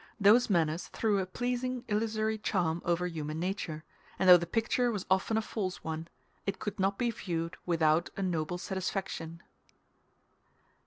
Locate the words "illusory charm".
1.87-2.81